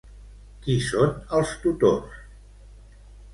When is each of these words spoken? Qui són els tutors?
Qui 0.63 0.77
són 0.85 1.13
els 1.41 1.51
tutors? 1.67 2.17